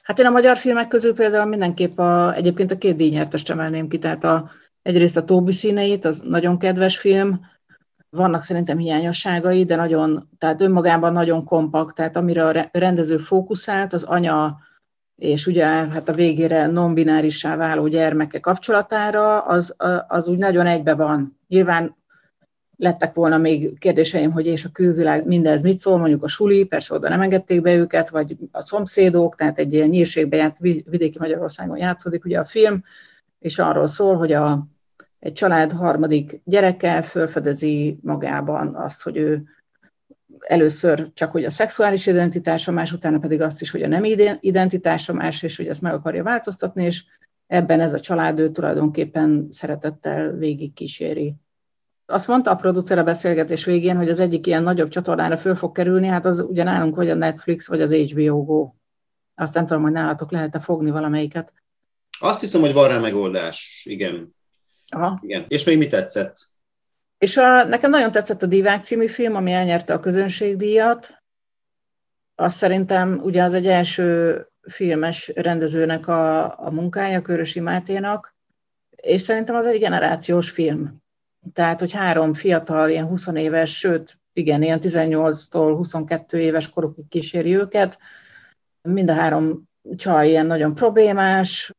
Hát 0.02 0.18
én 0.18 0.26
a 0.26 0.30
magyar 0.30 0.56
filmek 0.56 0.88
közül 0.88 1.14
például 1.14 1.44
mindenképp 1.44 1.98
a, 1.98 2.34
egyébként 2.34 2.70
a 2.70 2.78
két 2.78 2.96
díjnyertest 2.96 3.50
emelném 3.50 3.88
ki, 3.88 3.98
tehát 3.98 4.24
a, 4.24 4.50
egyrészt 4.82 5.16
a 5.16 5.24
Tóbi 5.24 5.52
színeit, 5.52 6.04
az 6.04 6.20
nagyon 6.20 6.58
kedves 6.58 6.98
film, 6.98 7.40
vannak 8.10 8.42
szerintem 8.42 8.78
hiányosságai, 8.78 9.64
de 9.64 9.76
nagyon, 9.76 10.28
tehát 10.38 10.60
önmagában 10.60 11.12
nagyon 11.12 11.44
kompakt, 11.44 11.94
tehát 11.94 12.16
amire 12.16 12.46
a 12.46 12.68
rendező 12.72 13.16
fókuszált, 13.16 13.92
az 13.92 14.02
anya 14.02 14.58
és 15.22 15.46
ugye 15.46 15.64
hát 15.64 16.08
a 16.08 16.12
végére 16.12 16.66
non-binárissá 16.66 17.56
váló 17.56 17.86
gyermeke 17.86 18.40
kapcsolatára, 18.40 19.40
az, 19.40 19.76
az 20.06 20.28
úgy 20.28 20.38
nagyon 20.38 20.66
egybe 20.66 20.94
van. 20.94 21.38
Nyilván 21.48 21.96
lettek 22.76 23.14
volna 23.14 23.38
még 23.38 23.78
kérdéseim, 23.78 24.30
hogy 24.30 24.46
és 24.46 24.64
a 24.64 24.68
külvilág 24.72 25.26
mindez 25.26 25.62
mit 25.62 25.78
szól, 25.78 25.98
mondjuk 25.98 26.22
a 26.22 26.28
suli, 26.28 26.64
persze 26.64 26.94
oda 26.94 27.08
nem 27.08 27.20
engedték 27.20 27.60
be 27.60 27.74
őket, 27.74 28.08
vagy 28.08 28.36
a 28.52 28.62
szomszédok, 28.62 29.34
tehát 29.34 29.58
egy 29.58 29.72
ilyen 29.72 29.88
nyírségben 29.88 30.38
járt, 30.38 30.58
vidéki 30.58 31.18
Magyarországon 31.18 31.76
játszódik 31.76 32.24
ugye 32.24 32.38
a 32.38 32.44
film, 32.44 32.82
és 33.38 33.58
arról 33.58 33.86
szól, 33.86 34.16
hogy 34.16 34.32
a, 34.32 34.66
egy 35.18 35.32
család 35.32 35.72
harmadik 35.72 36.40
gyereke 36.44 37.02
felfedezi 37.02 37.98
magában 38.02 38.74
azt, 38.74 39.02
hogy 39.02 39.16
ő 39.16 39.42
először 40.46 41.10
csak, 41.14 41.30
hogy 41.30 41.44
a 41.44 41.50
szexuális 41.50 42.06
identitása 42.06 42.72
más, 42.72 42.92
utána 42.92 43.18
pedig 43.18 43.40
azt 43.40 43.60
is, 43.60 43.70
hogy 43.70 43.82
a 43.82 43.88
nem 43.88 44.04
identitása 44.40 45.12
más, 45.12 45.42
és 45.42 45.56
hogy 45.56 45.66
ezt 45.66 45.82
meg 45.82 45.92
akarja 45.92 46.22
változtatni, 46.22 46.84
és 46.84 47.04
ebben 47.46 47.80
ez 47.80 47.94
a 47.94 48.00
család 48.00 48.38
ő 48.38 48.50
tulajdonképpen 48.50 49.46
szeretettel 49.50 50.32
végig 50.32 50.72
kíséri. 50.72 51.34
Azt 52.06 52.28
mondta 52.28 52.50
a 52.50 52.56
producer 52.56 52.98
a 52.98 53.04
beszélgetés 53.04 53.64
végén, 53.64 53.96
hogy 53.96 54.08
az 54.08 54.20
egyik 54.20 54.46
ilyen 54.46 54.62
nagyobb 54.62 54.88
csatornára 54.88 55.36
föl 55.36 55.54
fog 55.54 55.72
kerülni, 55.72 56.06
hát 56.06 56.26
az 56.26 56.40
ugye 56.40 56.62
nálunk 56.62 56.94
vagy 56.94 57.10
a 57.10 57.14
Netflix, 57.14 57.68
vagy 57.68 57.80
az 57.80 57.92
HBO 57.92 58.44
Go. 58.44 58.72
Azt 59.34 59.54
nem 59.54 59.66
tudom, 59.66 59.82
hogy 59.82 59.92
nálatok 59.92 60.32
lehet-e 60.32 60.58
fogni 60.58 60.90
valamelyiket. 60.90 61.52
Azt 62.20 62.40
hiszem, 62.40 62.60
hogy 62.60 62.72
van 62.72 62.88
rá 62.88 62.98
megoldás, 62.98 63.82
igen. 63.88 64.34
Aha. 64.88 65.18
igen. 65.22 65.44
És 65.48 65.64
még 65.64 65.78
mi 65.78 65.86
tetszett? 65.86 66.51
És 67.22 67.36
a, 67.36 67.64
nekem 67.64 67.90
nagyon 67.90 68.10
tetszett 68.10 68.42
a 68.42 68.46
Divák 68.46 68.84
című 68.84 69.06
film, 69.06 69.34
ami 69.34 69.52
elnyerte 69.52 69.94
a 69.94 70.00
közönségdíjat. 70.00 71.22
Azt 72.34 72.56
szerintem 72.56 73.20
ugye 73.22 73.42
az 73.42 73.54
egy 73.54 73.66
első 73.66 74.36
filmes 74.60 75.32
rendezőnek 75.34 76.08
a, 76.08 76.58
a 76.58 76.70
munkája, 76.70 77.22
Körösi 77.22 77.60
Máténak, 77.60 78.34
és 78.96 79.20
szerintem 79.20 79.54
az 79.54 79.66
egy 79.66 79.78
generációs 79.78 80.50
film. 80.50 81.02
Tehát, 81.52 81.80
hogy 81.80 81.92
három 81.92 82.34
fiatal, 82.34 82.90
ilyen 82.90 83.06
20 83.06 83.26
éves, 83.26 83.78
sőt, 83.78 84.18
igen, 84.32 84.62
ilyen 84.62 84.80
18-tól 84.82 85.72
22 85.76 86.38
éves 86.38 86.70
korukig 86.70 87.08
kíséri 87.08 87.56
őket. 87.56 87.98
Mind 88.88 89.10
a 89.10 89.14
három 89.14 89.68
csaj 89.96 90.28
ilyen 90.28 90.46
nagyon 90.46 90.74
problémás, 90.74 91.72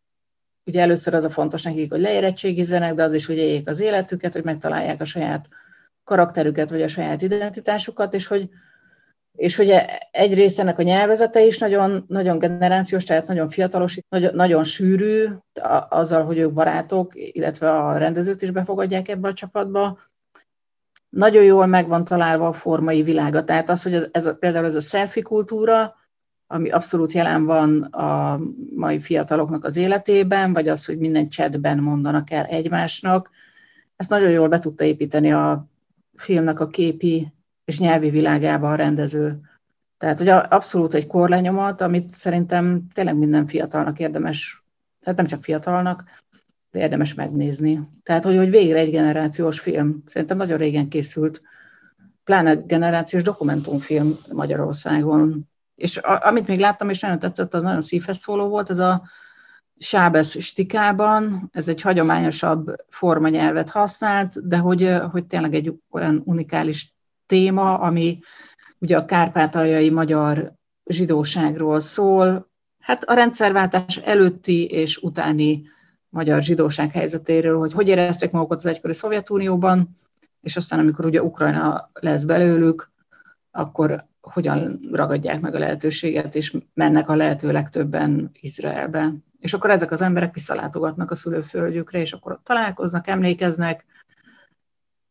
ugye 0.66 0.82
először 0.82 1.14
az 1.14 1.24
a 1.24 1.30
fontos 1.30 1.64
nekik, 1.64 1.92
hogy 1.92 2.02
leérettségizzenek, 2.02 2.94
de 2.94 3.04
az 3.04 3.14
is, 3.14 3.26
hogy 3.26 3.38
éljék 3.38 3.70
az 3.70 3.80
életüket, 3.80 4.34
hogy 4.34 4.44
megtalálják 4.44 5.02
a 5.02 5.06
saját 5.06 5.48
karakterüket, 6.04 6.70
vagy 6.70 6.82
a 6.82 6.88
saját 6.88 7.22
identitásukat, 7.22 8.14
és 8.14 8.28
hogy, 8.28 8.50
és 9.32 9.56
hogy 9.56 9.76
egyrészt 10.12 10.60
ennek 10.60 10.80
a 10.80 10.84
nyelvezete 10.84 11.46
is 11.46 11.58
nagyon, 11.58 12.06
nagyon 12.08 12.38
generációs, 12.38 13.04
tehát 13.04 13.28
nagyon 13.28 13.50
fiatalos, 13.50 14.00
nagyon, 14.10 14.36
nagyon 14.36 14.64
sűrű, 14.64 15.26
azzal, 15.90 16.24
hogy 16.24 16.38
ők 16.38 16.54
barátok, 16.54 17.12
illetve 17.16 17.72
a 17.72 17.98
rendezőt 17.98 18.42
is 18.42 18.52
befogadják 18.52 19.08
ebbe 19.08 19.28
a 19.28 19.34
csapatba. 19.34 20.00
Nagyon 21.10 21.44
jól 21.44 21.66
meg 21.66 21.88
van 21.88 22.04
találva 22.04 22.48
a 22.48 22.54
formai 22.54 23.04
világa. 23.04 23.44
Tehát 23.44 23.70
az, 23.70 23.84
hogy 23.84 23.94
ez, 23.94 24.08
ez 24.12 24.40
például 24.40 24.66
ez 24.66 24.76
a 24.76 24.80
selfie 24.80 25.24
kultúra, 25.24 25.96
ami 26.54 26.70
abszolút 26.70 27.12
jelen 27.12 27.46
van 27.46 27.82
a 27.82 28.40
mai 28.76 29.00
fiataloknak 29.00 29.64
az 29.64 29.78
életében, 29.78 30.54
vagy 30.54 30.68
az, 30.68 30.86
hogy 30.86 30.98
minden 30.98 31.30
chatben 31.30 31.78
mondanak 31.78 32.32
el 32.32 32.46
egymásnak, 32.46 33.30
ezt 33.96 34.10
nagyon 34.10 34.30
jól 34.30 34.48
be 34.48 34.60
tudta 34.60 34.84
építeni 34.84 35.32
a 35.32 35.68
filmnek 36.16 36.60
a 36.60 36.68
képi 36.68 37.34
és 37.66 37.80
nyelvi 37.80 38.10
világába 38.10 38.72
a 38.72 38.76
rendező. 38.76 39.40
Tehát, 39.98 40.18
hogy 40.18 40.30
abszolút 40.30 40.94
egy 40.94 41.08
korlenyomat, 41.08 41.82
amit 41.82 42.10
szerintem 42.10 42.88
tényleg 42.94 43.18
minden 43.18 43.48
fiatalnak 43.48 44.00
érdemes, 44.00 44.64
tehát 45.02 45.18
nem 45.18 45.28
csak 45.28 45.44
fiatalnak, 45.44 46.04
de 46.72 46.80
érdemes 46.80 47.14
megnézni. 47.14 47.88
Tehát, 48.04 48.24
hogy, 48.24 48.38
hogy 48.38 48.50
végre 48.50 48.80
egy 48.80 48.92
generációs 48.92 49.60
film. 49.60 50.04
Szerintem 50.06 50.38
nagyon 50.38 50.58
régen 50.58 50.90
készült, 50.90 51.42
pláne 52.24 52.56
generációs 52.56 53.24
dokumentumfilm 53.24 54.16
Magyarországon. 54.32 55.52
És 55.76 55.98
a, 55.98 56.26
amit 56.28 56.48
még 56.48 56.60
láttam, 56.60 56.90
és 56.90 57.00
nagyon 57.00 57.20
tetszett, 57.20 57.54
az 57.54 57.64
nagyon 57.64 57.82
szívhez 57.82 58.18
szóló 58.18 58.48
volt, 58.48 58.70
ez 58.70 58.80
a 58.80 59.10
Sábesz 59.78 60.40
stikában, 60.40 61.50
ez 61.52 61.68
egy 61.68 61.82
hagyományosabb 61.82 62.76
formanyelvet 62.90 63.70
használt, 63.70 64.48
de 64.48 64.58
hogy, 64.58 64.96
hogy 65.12 65.26
tényleg 65.26 65.54
egy 65.54 65.74
olyan 65.90 66.22
unikális 66.26 66.96
téma, 67.26 67.80
ami 67.80 68.20
ugye 68.80 68.98
a 68.98 69.06
kárpátaljai 69.06 69.90
magyar 69.90 70.54
zsidóságról 70.86 71.80
szól, 71.80 72.52
hát 72.80 73.04
a 73.04 73.14
rendszerváltás 73.14 73.98
előtti 73.98 74.66
és 74.66 74.98
utáni 74.98 75.64
magyar 76.10 76.42
zsidóság 76.42 76.92
helyzetéről, 76.92 77.58
hogy 77.58 77.74
hogy 77.74 77.88
éreztek 77.88 78.32
magukat 78.32 78.58
az 78.58 78.66
egykori 78.66 78.94
Szovjetunióban, 78.94 79.90
és 80.42 80.56
aztán 80.56 80.80
amikor 80.80 81.06
ugye 81.06 81.24
Ukrajna 81.24 81.90
lesz 81.94 82.24
belőlük, 82.24 82.92
akkor 83.52 84.06
hogyan 84.32 84.80
ragadják 84.92 85.42
meg 85.42 85.56
a 85.56 85.60
lehetőséget, 85.60 86.36
és 86.36 86.58
mennek 86.74 87.10
a 87.10 87.16
lehető 87.16 87.52
legtöbben 87.52 88.32
Izraelbe. 88.40 89.14
És 89.40 89.54
akkor 89.54 89.70
ezek 89.70 89.92
az 89.92 90.02
emberek 90.02 90.34
visszalátogatnak 90.34 91.12
a 91.12 91.16
szülőföldjükre, 91.16 92.00
és 92.00 92.14
akkor 92.14 92.32
ott 92.32 92.44
találkoznak, 92.44 93.08
emlékeznek. 93.08 93.86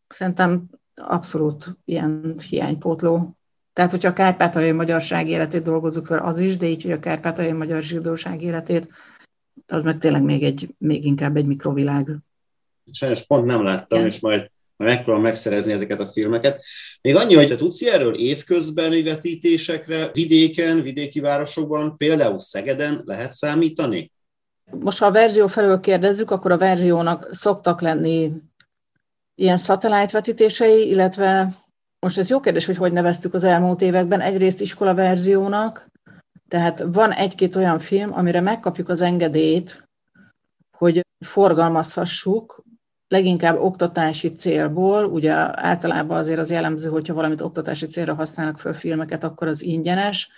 Szerintem 0.06 0.70
abszolút 0.94 1.76
ilyen 1.84 2.38
hiánypótló. 2.48 3.36
Tehát, 3.72 3.90
hogyha 3.90 4.08
a 4.08 4.12
kárpátaljai 4.12 4.72
magyarság 4.72 5.28
életét 5.28 5.62
dolgozunk 5.62 6.06
fel, 6.06 6.18
az 6.18 6.38
is, 6.38 6.56
de 6.56 6.66
így, 6.66 6.82
hogy 6.82 6.92
a 6.92 6.98
kárpátaljai 6.98 7.52
magyar 7.52 7.82
zsidóság 7.82 8.42
életét, 8.42 8.88
az 9.66 9.82
meg 9.82 9.98
tényleg 9.98 10.22
még, 10.22 10.42
egy, 10.42 10.74
még 10.78 11.04
inkább 11.04 11.36
egy 11.36 11.46
mikrovilág. 11.46 12.16
Sajnos 12.90 13.26
pont 13.26 13.44
nem 13.44 13.62
láttam, 13.62 13.98
Igen. 13.98 14.10
és 14.10 14.20
majd 14.20 14.50
megpróbálom 14.84 15.22
megszerezni 15.22 15.72
ezeket 15.72 16.00
a 16.00 16.10
filmeket. 16.12 16.62
Még 17.00 17.16
annyi, 17.16 17.34
hogy 17.34 17.48
te 17.48 17.56
tudsz 17.56 17.82
erről 17.82 18.14
évközben 18.14 19.04
vetítésekre, 19.04 20.10
vidéken, 20.12 20.82
vidéki 20.82 21.20
városokban, 21.20 21.96
például 21.96 22.40
Szegeden 22.40 23.02
lehet 23.04 23.32
számítani? 23.32 24.12
Most 24.80 24.98
ha 24.98 25.06
a 25.06 25.12
verzió 25.12 25.46
felől 25.46 25.80
kérdezzük, 25.80 26.30
akkor 26.30 26.52
a 26.52 26.58
verziónak 26.58 27.28
szoktak 27.30 27.80
lenni 27.80 28.32
ilyen 29.34 29.56
satellite 29.56 30.12
vetítései, 30.12 30.88
illetve 30.88 31.54
most 31.98 32.18
ez 32.18 32.30
jó 32.30 32.40
kérdés, 32.40 32.66
hogy 32.66 32.76
hogy 32.76 32.92
neveztük 32.92 33.34
az 33.34 33.44
elmúlt 33.44 33.82
években, 33.82 34.20
egyrészt 34.20 34.60
iskola 34.60 34.94
verziónak, 34.94 35.90
tehát 36.48 36.84
van 36.86 37.12
egy-két 37.12 37.56
olyan 37.56 37.78
film, 37.78 38.12
amire 38.12 38.40
megkapjuk 38.40 38.88
az 38.88 39.00
engedélyt, 39.00 39.88
hogy 40.76 41.00
forgalmazhassuk, 41.24 42.62
leginkább 43.12 43.58
oktatási 43.58 44.28
célból, 44.28 45.04
ugye 45.04 45.32
általában 45.62 46.18
azért 46.18 46.38
az 46.38 46.50
jellemző, 46.50 46.88
hogyha 46.88 47.14
valamit 47.14 47.40
oktatási 47.40 47.86
célra 47.86 48.14
használnak 48.14 48.58
föl 48.58 48.74
filmeket, 48.74 49.24
akkor 49.24 49.46
az 49.46 49.62
ingyenes, 49.62 50.30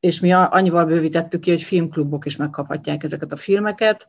és 0.00 0.20
mi 0.20 0.32
annyival 0.32 0.84
bővítettük 0.84 1.40
ki, 1.40 1.50
hogy 1.50 1.62
filmklubok 1.62 2.24
is 2.24 2.36
megkaphatják 2.36 3.02
ezeket 3.02 3.32
a 3.32 3.36
filmeket. 3.36 4.08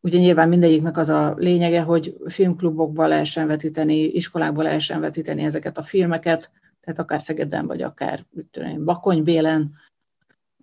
Ugye 0.00 0.18
nyilván 0.18 0.48
mindegyiknek 0.48 0.96
az 0.96 1.08
a 1.08 1.34
lényege, 1.36 1.80
hogy 1.80 2.16
filmklubokban 2.26 3.08
lehessen 3.08 3.46
vetíteni, 3.46 4.02
iskolákban 4.02 4.64
lehessen 4.64 5.00
vetíteni 5.00 5.42
ezeket 5.42 5.78
a 5.78 5.82
filmeket, 5.82 6.50
tehát 6.80 6.98
akár 6.98 7.20
Szegeden, 7.20 7.66
vagy 7.66 7.82
akár 7.82 8.24
tudom, 8.50 8.84
Bakonybélen, 8.84 9.74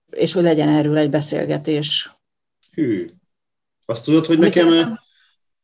és 0.10 0.34
hogy 0.34 0.44
legyen 0.44 0.70
erről 0.70 0.98
egy 0.98 1.10
beszélgetés. 1.10 2.16
Hű. 2.72 3.10
Azt 3.86 4.04
tudod, 4.04 4.26
hogy 4.26 4.40
nekem 4.40 5.00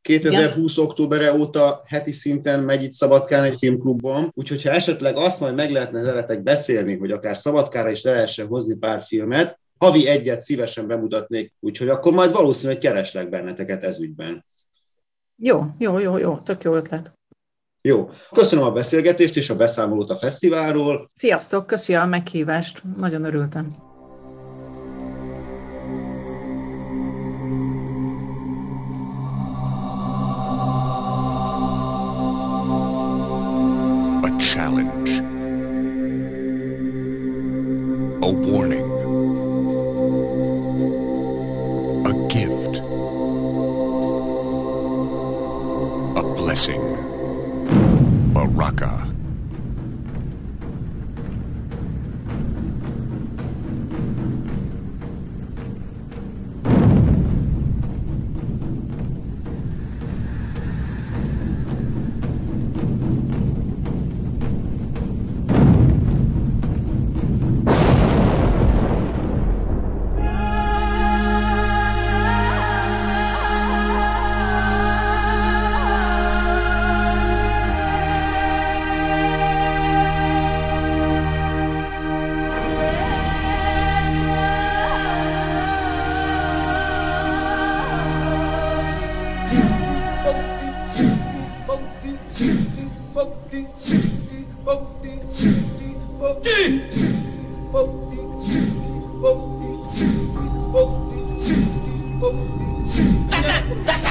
2020. 0.01 0.73
Igen. 0.73 0.85
októbere 0.85 1.33
óta 1.33 1.81
heti 1.85 2.11
szinten 2.11 2.59
megy 2.59 2.83
itt 2.83 2.91
Szabadkán 2.91 3.43
egy 3.43 3.57
filmklubban, 3.57 4.31
úgyhogy 4.35 4.63
ha 4.63 4.69
esetleg 4.69 5.17
azt 5.17 5.39
majd 5.39 5.55
meg 5.55 5.71
lehetne 5.71 6.01
veletek 6.01 6.43
beszélni, 6.43 6.97
hogy 6.97 7.11
akár 7.11 7.37
Szabadkára 7.37 7.89
is 7.89 8.03
le 8.03 8.11
lehessen 8.11 8.47
hozni 8.47 8.75
pár 8.75 9.01
filmet, 9.01 9.59
havi 9.77 10.07
egyet 10.07 10.41
szívesen 10.41 10.87
bemutatnék, 10.87 11.53
úgyhogy 11.59 11.89
akkor 11.89 12.13
majd 12.13 12.31
valószínűleg 12.31 12.81
kereslek 12.81 13.29
benneteket 13.29 13.83
ez 13.83 13.99
ügyben. 13.99 14.45
Jó, 15.35 15.65
jó, 15.77 15.99
jó, 15.99 16.17
jó, 16.17 16.37
tök 16.37 16.63
jó 16.63 16.75
ötlet. 16.75 17.13
Jó, 17.81 18.09
köszönöm 18.31 18.65
a 18.65 18.71
beszélgetést 18.71 19.37
és 19.37 19.49
a 19.49 19.55
beszámolót 19.55 20.09
a 20.09 20.17
fesztiválról. 20.17 21.09
Sziasztok, 21.13 21.67
köszi 21.67 21.95
a 21.95 22.05
meghívást, 22.05 22.81
nagyon 22.97 23.23
örültem. 23.23 23.88
Blessing. 46.59 48.33
Baraka. 48.33 49.08
Yeah. 103.69 104.08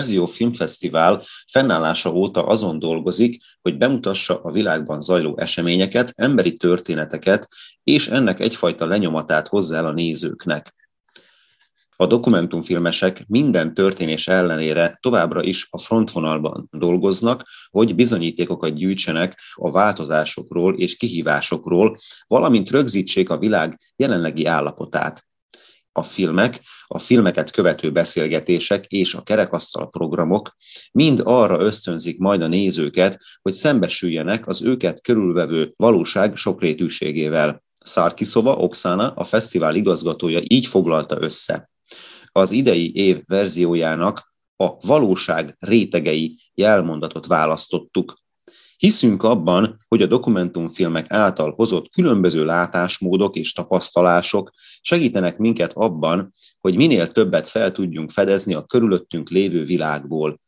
Verzió 0.00 0.26
Filmfesztivál 0.26 1.22
fennállása 1.46 2.12
óta 2.12 2.46
azon 2.46 2.78
dolgozik, 2.78 3.42
hogy 3.62 3.78
bemutassa 3.78 4.40
a 4.40 4.50
világban 4.50 5.02
zajló 5.02 5.38
eseményeket, 5.38 6.12
emberi 6.16 6.56
történeteket, 6.56 7.48
és 7.84 8.08
ennek 8.08 8.40
egyfajta 8.40 8.86
lenyomatát 8.86 9.48
hozzá 9.48 9.76
el 9.76 9.86
a 9.86 9.92
nézőknek. 9.92 10.74
A 11.96 12.06
dokumentumfilmesek 12.06 13.24
minden 13.28 13.74
történés 13.74 14.28
ellenére 14.28 14.98
továbbra 15.00 15.42
is 15.42 15.66
a 15.70 15.78
frontvonalban 15.78 16.68
dolgoznak, 16.70 17.44
hogy 17.70 17.94
bizonyítékokat 17.94 18.74
gyűjtsenek 18.74 19.38
a 19.54 19.70
változásokról 19.70 20.78
és 20.78 20.96
kihívásokról, 20.96 21.98
valamint 22.26 22.70
rögzítsék 22.70 23.30
a 23.30 23.38
világ 23.38 23.80
jelenlegi 23.96 24.46
állapotát. 24.46 25.29
A 26.00 26.04
filmek, 26.04 26.60
a 26.86 26.98
filmeket 26.98 27.50
követő 27.50 27.92
beszélgetések 27.92 28.86
és 28.86 29.14
a 29.14 29.22
kerekasztal 29.22 29.90
programok 29.90 30.56
mind 30.92 31.20
arra 31.24 31.60
ösztönzik 31.60 32.18
majd 32.18 32.42
a 32.42 32.46
nézőket, 32.46 33.18
hogy 33.42 33.52
szembesüljenek 33.52 34.46
az 34.46 34.62
őket 34.62 35.02
körülvevő 35.02 35.72
valóság 35.76 36.36
sokrétűségével. 36.36 37.62
Szárkiszova 37.78 38.56
Oksana, 38.56 39.08
a 39.08 39.24
fesztivál 39.24 39.74
igazgatója 39.74 40.40
így 40.42 40.66
foglalta 40.66 41.16
össze 41.20 41.70
az 42.32 42.50
idei 42.50 42.94
év 42.94 43.22
verziójának 43.26 44.34
a 44.56 44.86
valóság 44.86 45.56
rétegei 45.58 46.38
jelmondatot 46.54 47.26
választottuk. 47.26 48.18
Hiszünk 48.80 49.22
abban, 49.22 49.84
hogy 49.88 50.02
a 50.02 50.06
dokumentumfilmek 50.06 51.12
által 51.12 51.52
hozott 51.56 51.90
különböző 51.90 52.44
látásmódok 52.44 53.36
és 53.36 53.52
tapasztalások 53.52 54.50
segítenek 54.80 55.38
minket 55.38 55.72
abban, 55.74 56.32
hogy 56.60 56.76
minél 56.76 57.12
többet 57.12 57.48
fel 57.48 57.72
tudjunk 57.72 58.10
fedezni 58.10 58.54
a 58.54 58.62
körülöttünk 58.62 59.28
lévő 59.28 59.64
világból. 59.64 60.40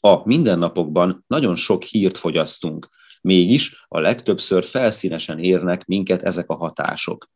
A 0.00 0.28
mindennapokban 0.28 1.24
nagyon 1.26 1.54
sok 1.56 1.82
hírt 1.82 2.16
fogyasztunk, 2.18 2.88
mégis 3.20 3.84
a 3.88 3.98
legtöbbször 3.98 4.64
felszínesen 4.64 5.38
érnek 5.38 5.84
minket 5.84 6.22
ezek 6.22 6.50
a 6.50 6.56
hatások. 6.56 7.28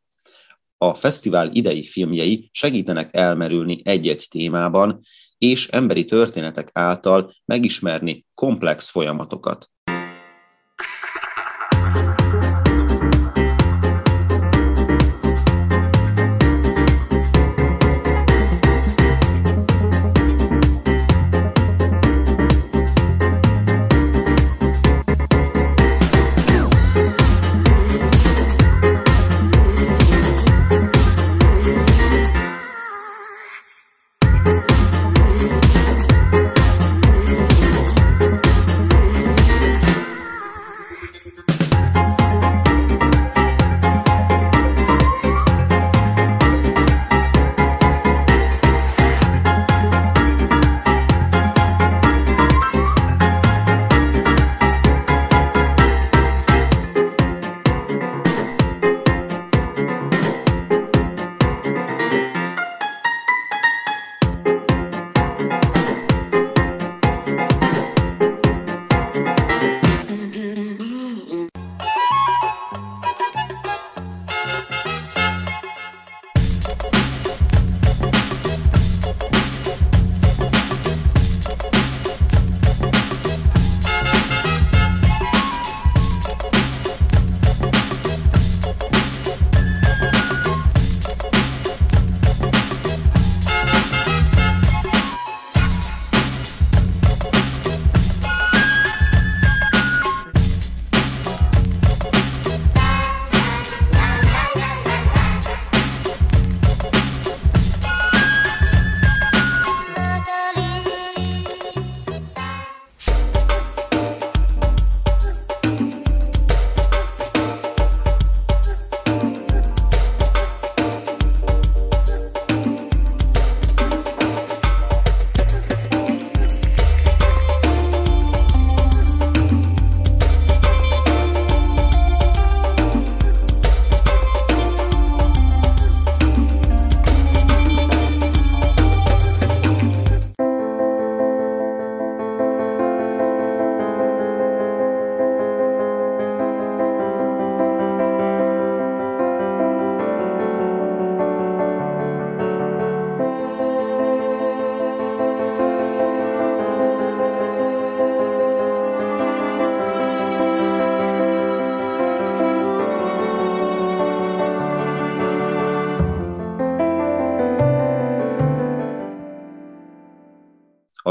A 0.78 0.94
fesztivál 0.94 1.50
idei 1.52 1.84
filmjei 1.84 2.50
segítenek 2.52 3.16
elmerülni 3.16 3.80
egy-egy 3.84 4.26
témában, 4.30 5.00
és 5.38 5.68
emberi 5.68 6.04
történetek 6.04 6.70
által 6.72 7.34
megismerni 7.44 8.26
komplex 8.34 8.90
folyamatokat. 8.90 9.70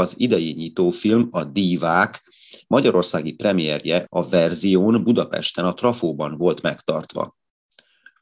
Az 0.00 0.14
idei 0.18 0.52
nyitófilm, 0.52 1.28
a 1.30 1.44
Dívák, 1.44 2.22
magyarországi 2.66 3.32
premierje 3.32 4.06
a 4.08 4.28
verzión 4.28 5.02
Budapesten 5.02 5.64
a 5.64 5.74
Trafóban 5.74 6.36
volt 6.36 6.62
megtartva. 6.62 7.36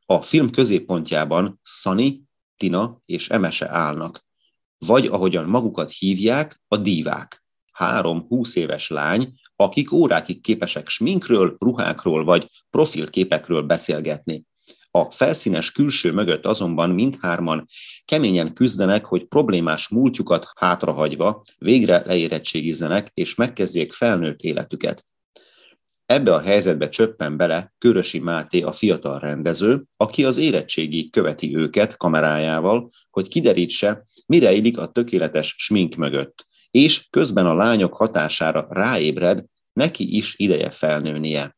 A 0.06 0.22
film 0.22 0.50
középpontjában 0.50 1.60
Szani, 1.62 2.22
Tina 2.56 3.00
és 3.06 3.28
Emese 3.28 3.68
állnak, 3.70 4.26
vagy 4.78 5.06
ahogyan 5.06 5.44
magukat 5.44 5.90
hívják, 5.90 6.60
a 6.68 6.76
dívák. 6.76 7.44
Három 7.72 8.26
húsz 8.28 8.56
éves 8.56 8.88
lány, 8.88 9.34
akik 9.56 9.92
órákig 9.92 10.40
képesek 10.40 10.88
sminkről, 10.88 11.56
ruhákról 11.58 12.24
vagy 12.24 12.50
profilképekről 12.70 13.62
beszélgetni. 13.62 14.46
A 14.98 15.10
felszínes 15.10 15.72
külső 15.72 16.12
mögött 16.12 16.46
azonban 16.46 16.90
mindhárman 16.90 17.66
keményen 18.04 18.52
küzdenek, 18.52 19.04
hogy 19.04 19.24
problémás 19.24 19.88
múltjukat 19.88 20.46
hátrahagyva 20.56 21.42
végre 21.58 22.02
leérettségizzenek 22.06 23.10
és 23.14 23.34
megkezdjék 23.34 23.92
felnőtt 23.92 24.40
életüket. 24.40 25.04
Ebbe 26.06 26.34
a 26.34 26.40
helyzetbe 26.40 26.88
csöppen 26.88 27.36
bele 27.36 27.72
Körösi 27.78 28.18
Máté 28.18 28.60
a 28.60 28.72
fiatal 28.72 29.18
rendező, 29.18 29.84
aki 29.96 30.24
az 30.24 30.36
érettségi 30.36 31.10
követi 31.10 31.56
őket 31.56 31.96
kamerájával, 31.96 32.90
hogy 33.10 33.28
kiderítse, 33.28 34.02
mire 34.26 34.52
illik 34.52 34.78
a 34.78 34.86
tökéletes 34.86 35.54
smink 35.58 35.94
mögött, 35.94 36.46
és 36.70 37.06
közben 37.10 37.46
a 37.46 37.54
lányok 37.54 37.94
hatására 37.94 38.66
ráébred, 38.70 39.44
neki 39.72 40.16
is 40.16 40.34
ideje 40.38 40.70
felnőnie. 40.70 41.56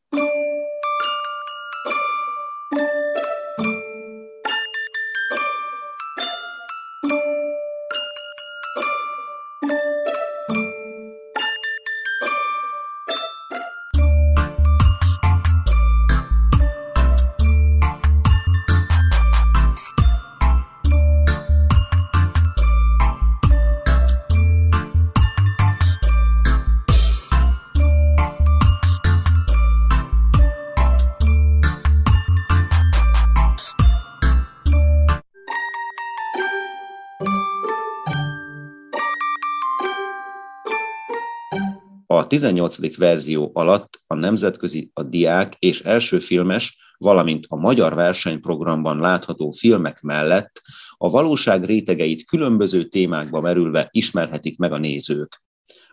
A 42.20 42.26
18. 42.26 42.96
verzió 42.96 43.50
alatt 43.54 44.02
a 44.06 44.14
nemzetközi, 44.14 44.90
a 44.94 45.02
diák 45.02 45.54
és 45.58 45.80
első 45.80 46.18
filmes, 46.18 46.94
valamint 46.98 47.44
a 47.48 47.56
magyar 47.56 47.94
versenyprogramban 47.94 48.98
látható 48.98 49.50
filmek 49.50 50.00
mellett 50.00 50.62
a 50.96 51.10
valóság 51.10 51.64
rétegeit 51.64 52.24
különböző 52.24 52.88
témákba 52.88 53.40
merülve 53.40 53.88
ismerhetik 53.90 54.58
meg 54.58 54.72
a 54.72 54.78
nézők. 54.78 55.42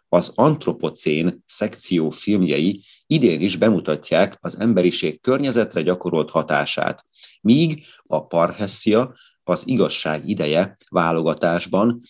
Az 0.10 0.32
antropocén 0.36 1.44
szekció 1.46 2.10
filmjei 2.10 2.84
idén 3.06 3.42
is 3.42 3.56
bemutatják 3.56 4.38
az 4.42 4.60
emberiség 4.60 5.22
környezetre 5.22 5.82
gyakorolt 5.82 6.30
hatását, 6.30 7.04
míg 7.42 7.84
a 8.04 8.26
Parhessia, 8.26 9.14
az 9.44 9.64
igazság 9.66 10.30
ideje 10.30 10.78
válogatásban 10.90 12.02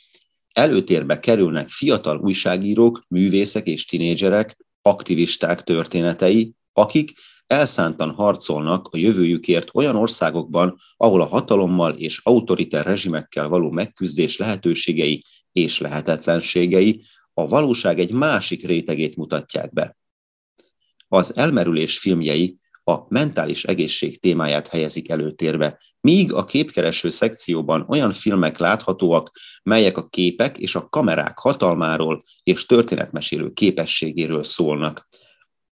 előtérbe 0.57 1.19
kerülnek 1.19 1.67
fiatal 1.67 2.17
újságírók, 2.17 3.05
művészek 3.07 3.67
és 3.67 3.85
tinédzserek, 3.85 4.57
aktivisták 4.81 5.63
történetei, 5.63 6.53
akik 6.73 7.13
elszántan 7.47 8.11
harcolnak 8.11 8.87
a 8.91 8.97
jövőjükért 8.97 9.69
olyan 9.73 9.95
országokban, 9.95 10.77
ahol 10.97 11.21
a 11.21 11.27
hatalommal 11.27 11.93
és 11.93 12.19
autoriter 12.23 12.85
rezsimekkel 12.85 13.47
való 13.47 13.71
megküzdés 13.71 14.37
lehetőségei 14.37 15.25
és 15.51 15.79
lehetetlenségei 15.79 17.01
a 17.33 17.47
valóság 17.47 17.99
egy 17.99 18.11
másik 18.11 18.65
rétegét 18.65 19.15
mutatják 19.15 19.73
be. 19.73 19.97
Az 21.07 21.35
elmerülés 21.35 21.99
filmjei 21.99 22.57
a 22.87 23.05
mentális 23.09 23.63
egészség 23.63 24.19
témáját 24.19 24.67
helyezik 24.67 25.09
előtérbe, 25.09 25.79
míg 25.99 26.33
a 26.33 26.43
képkereső 26.43 27.09
szekcióban 27.09 27.85
olyan 27.89 28.13
filmek 28.13 28.57
láthatóak, 28.57 29.31
melyek 29.63 29.97
a 29.97 30.07
képek 30.07 30.57
és 30.57 30.75
a 30.75 30.87
kamerák 30.89 31.37
hatalmáról 31.37 32.21
és 32.43 32.65
történetmesélő 32.65 33.51
képességéről 33.51 34.43
szólnak. 34.43 35.07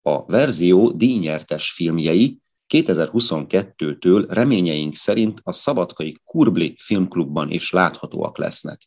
A 0.03 0.27
verzió 0.27 0.91
díjnyertes 0.91 1.71
filmjei 1.71 2.39
2022-től 2.75 4.27
reményeink 4.29 4.95
szerint 4.95 5.41
a 5.43 5.53
Szabadkai 5.53 6.21
Kurbli 6.25 6.77
Filmklubban 6.83 7.51
is 7.51 7.71
láthatóak 7.71 8.39
lesznek. 8.39 8.87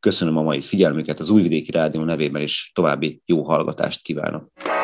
Köszönöm 0.00 0.36
a 0.36 0.42
mai 0.42 0.60
figyelmüket 0.60 1.20
az 1.20 1.30
Újvidéki 1.30 1.70
Rádió 1.70 2.02
nevében, 2.04 2.42
és 2.42 2.70
további 2.74 3.22
jó 3.24 3.42
hallgatást 3.42 4.02
kívánok! 4.02 4.77